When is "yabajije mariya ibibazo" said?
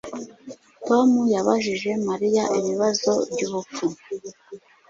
1.33-3.11